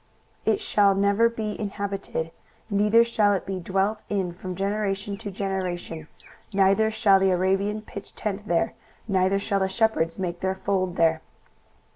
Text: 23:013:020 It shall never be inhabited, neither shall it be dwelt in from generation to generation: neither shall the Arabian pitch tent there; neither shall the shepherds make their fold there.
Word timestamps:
23:013:020 0.47 0.53
It 0.55 0.61
shall 0.61 0.95
never 0.95 1.29
be 1.29 1.59
inhabited, 1.59 2.31
neither 2.71 3.03
shall 3.03 3.33
it 3.33 3.45
be 3.45 3.59
dwelt 3.59 4.03
in 4.09 4.31
from 4.33 4.55
generation 4.55 5.15
to 5.17 5.29
generation: 5.29 6.07
neither 6.51 6.89
shall 6.89 7.19
the 7.19 7.29
Arabian 7.29 7.83
pitch 7.83 8.15
tent 8.15 8.47
there; 8.47 8.73
neither 9.07 9.37
shall 9.37 9.59
the 9.59 9.69
shepherds 9.69 10.17
make 10.17 10.39
their 10.39 10.55
fold 10.55 10.95
there. 10.95 11.21